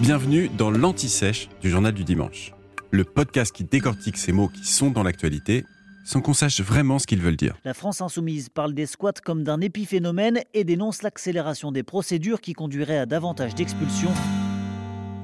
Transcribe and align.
Bienvenue 0.00 0.50
dans 0.50 0.70
l'Anti-Sèche 0.70 1.48
du 1.62 1.70
Journal 1.70 1.94
du 1.94 2.04
Dimanche, 2.04 2.52
le 2.90 3.02
podcast 3.02 3.50
qui 3.50 3.64
décortique 3.64 4.18
ces 4.18 4.30
mots 4.30 4.48
qui 4.48 4.66
sont 4.66 4.90
dans 4.90 5.02
l'actualité 5.02 5.64
sans 6.04 6.20
qu'on 6.20 6.34
sache 6.34 6.60
vraiment 6.60 6.98
ce 6.98 7.06
qu'ils 7.06 7.22
veulent 7.22 7.36
dire. 7.36 7.56
La 7.64 7.72
France 7.72 8.02
insoumise 8.02 8.50
parle 8.50 8.74
des 8.74 8.84
squats 8.84 9.14
comme 9.24 9.42
d'un 9.42 9.58
épiphénomène 9.62 10.42
et 10.52 10.64
dénonce 10.64 11.02
l'accélération 11.02 11.72
des 11.72 11.82
procédures 11.82 12.42
qui 12.42 12.52
conduirait 12.52 12.98
à 12.98 13.06
davantage 13.06 13.54
d'expulsions. 13.54 14.12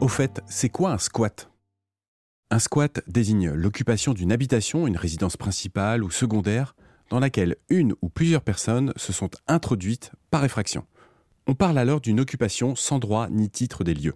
Au 0.00 0.08
fait, 0.08 0.42
c'est 0.46 0.68
quoi 0.68 0.92
un 0.92 0.98
squat? 0.98 1.50
Un 2.50 2.58
squat 2.58 3.00
désigne 3.06 3.50
l'occupation 3.50 4.12
d'une 4.12 4.32
habitation, 4.32 4.86
une 4.86 4.98
résidence 4.98 5.38
principale 5.38 6.04
ou 6.04 6.10
secondaire, 6.10 6.76
dans 7.08 7.20
laquelle 7.20 7.56
une 7.70 7.94
ou 8.02 8.10
plusieurs 8.10 8.42
personnes 8.42 8.92
se 8.96 9.14
sont 9.14 9.30
introduites 9.46 10.12
par 10.30 10.44
effraction. 10.44 10.84
On 11.46 11.54
parle 11.54 11.78
alors 11.78 12.02
d'une 12.02 12.20
occupation 12.20 12.76
sans 12.76 12.98
droit 12.98 13.28
ni 13.30 13.48
titre 13.48 13.82
des 13.82 13.94
lieux. 13.94 14.14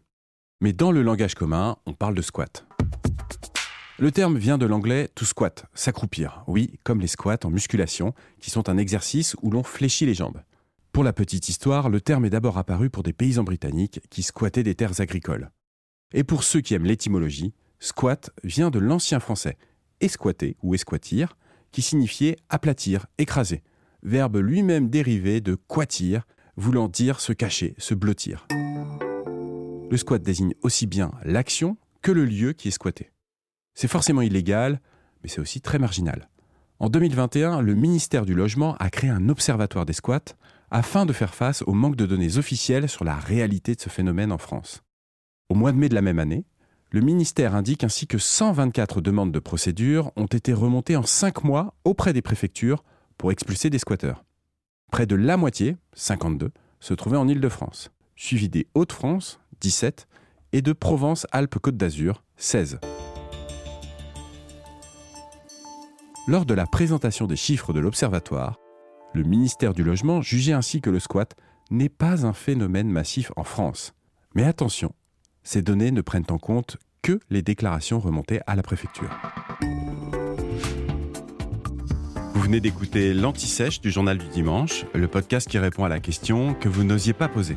Mais 0.62 0.72
dans 0.72 0.92
le 0.92 1.02
langage 1.02 1.34
commun, 1.34 1.76
on 1.86 1.92
parle 1.92 2.14
de 2.14 2.22
squat. 2.22 2.64
Le 3.98 4.12
terme 4.12 4.38
vient 4.38 4.58
de 4.58 4.64
l'anglais 4.64 5.08
to 5.16 5.24
squat, 5.24 5.66
s'accroupir. 5.74 6.44
Oui, 6.46 6.78
comme 6.84 7.00
les 7.00 7.08
squats 7.08 7.40
en 7.42 7.50
musculation, 7.50 8.14
qui 8.38 8.50
sont 8.50 8.68
un 8.68 8.78
exercice 8.78 9.34
où 9.42 9.50
l'on 9.50 9.64
fléchit 9.64 10.06
les 10.06 10.14
jambes. 10.14 10.40
Pour 10.92 11.02
la 11.02 11.12
petite 11.12 11.48
histoire, 11.48 11.88
le 11.88 12.00
terme 12.00 12.26
est 12.26 12.30
d'abord 12.30 12.58
apparu 12.58 12.90
pour 12.90 13.02
des 13.02 13.12
paysans 13.12 13.42
britanniques 13.42 14.02
qui 14.08 14.22
squattaient 14.22 14.62
des 14.62 14.76
terres 14.76 15.00
agricoles. 15.00 15.50
Et 16.14 16.22
pour 16.22 16.44
ceux 16.44 16.60
qui 16.60 16.74
aiment 16.74 16.86
l'étymologie, 16.86 17.54
squat 17.80 18.30
vient 18.44 18.70
de 18.70 18.78
l'ancien 18.78 19.18
français 19.18 19.58
esquatter 20.00 20.56
ou 20.62 20.76
esquatir, 20.76 21.36
qui 21.72 21.82
signifiait 21.82 22.36
aplatir, 22.48 23.06
écraser, 23.18 23.64
verbe 24.04 24.36
lui-même 24.36 24.90
dérivé 24.90 25.40
de 25.40 25.56
quatir, 25.56 26.24
voulant 26.56 26.86
dire 26.86 27.18
se 27.18 27.32
cacher, 27.32 27.74
se 27.78 27.94
blottir. 27.94 28.46
Le 29.92 29.98
squat 29.98 30.22
désigne 30.22 30.54
aussi 30.62 30.86
bien 30.86 31.12
l'action 31.22 31.76
que 32.00 32.12
le 32.12 32.24
lieu 32.24 32.54
qui 32.54 32.68
est 32.68 32.70
squatté. 32.70 33.12
C'est 33.74 33.88
forcément 33.88 34.22
illégal, 34.22 34.80
mais 35.22 35.28
c'est 35.28 35.42
aussi 35.42 35.60
très 35.60 35.78
marginal. 35.78 36.30
En 36.78 36.88
2021, 36.88 37.60
le 37.60 37.74
ministère 37.74 38.24
du 38.24 38.32
Logement 38.32 38.74
a 38.76 38.88
créé 38.88 39.10
un 39.10 39.28
observatoire 39.28 39.84
des 39.84 39.92
squats 39.92 40.34
afin 40.70 41.04
de 41.04 41.12
faire 41.12 41.34
face 41.34 41.60
au 41.66 41.74
manque 41.74 41.96
de 41.96 42.06
données 42.06 42.38
officielles 42.38 42.88
sur 42.88 43.04
la 43.04 43.16
réalité 43.16 43.74
de 43.74 43.82
ce 43.82 43.90
phénomène 43.90 44.32
en 44.32 44.38
France. 44.38 44.82
Au 45.50 45.54
mois 45.54 45.72
de 45.72 45.76
mai 45.76 45.90
de 45.90 45.94
la 45.94 46.00
même 46.00 46.20
année, 46.20 46.46
le 46.90 47.02
ministère 47.02 47.54
indique 47.54 47.84
ainsi 47.84 48.06
que 48.06 48.16
124 48.16 49.02
demandes 49.02 49.30
de 49.30 49.40
procédure 49.40 50.10
ont 50.16 50.24
été 50.24 50.54
remontées 50.54 50.96
en 50.96 51.02
5 51.02 51.44
mois 51.44 51.74
auprès 51.84 52.14
des 52.14 52.22
préfectures 52.22 52.82
pour 53.18 53.30
expulser 53.30 53.68
des 53.68 53.78
squatteurs. 53.78 54.24
Près 54.90 55.04
de 55.04 55.16
la 55.16 55.36
moitié, 55.36 55.76
52, 55.92 56.50
se 56.80 56.94
trouvaient 56.94 57.18
en 57.18 57.28
Île-de-France, 57.28 57.90
suivi 58.16 58.48
des 58.48 58.68
Hauts-de-France, 58.74 59.38
17, 59.62 60.08
et 60.52 60.60
de 60.60 60.72
Provence-Alpes-Côte 60.72 61.76
d'Azur, 61.76 62.24
16. 62.36 62.80
Lors 66.26 66.44
de 66.44 66.54
la 66.54 66.66
présentation 66.66 67.26
des 67.26 67.36
chiffres 67.36 67.72
de 67.72 67.78
l'Observatoire, 67.78 68.58
le 69.14 69.22
ministère 69.22 69.72
du 69.72 69.84
Logement 69.84 70.20
jugeait 70.20 70.52
ainsi 70.52 70.80
que 70.80 70.90
le 70.90 70.98
squat 70.98 71.36
n'est 71.70 71.88
pas 71.88 72.26
un 72.26 72.32
phénomène 72.32 72.90
massif 72.90 73.30
en 73.36 73.44
France. 73.44 73.94
Mais 74.34 74.42
attention, 74.42 74.92
ces 75.44 75.62
données 75.62 75.92
ne 75.92 76.00
prennent 76.00 76.26
en 76.30 76.38
compte 76.38 76.76
que 77.00 77.20
les 77.30 77.42
déclarations 77.42 78.00
remontées 78.00 78.40
à 78.48 78.56
la 78.56 78.62
préfecture. 78.62 79.10
Vous 82.34 82.40
venez 82.40 82.60
d'écouter 82.60 83.14
l'Anti-Sèche 83.14 83.80
du 83.80 83.92
Journal 83.92 84.18
du 84.18 84.28
Dimanche, 84.28 84.86
le 84.92 85.06
podcast 85.06 85.48
qui 85.48 85.58
répond 85.58 85.84
à 85.84 85.88
la 85.88 86.00
question 86.00 86.54
que 86.54 86.68
vous 86.68 86.82
n'osiez 86.82 87.12
pas 87.12 87.28
poser. 87.28 87.56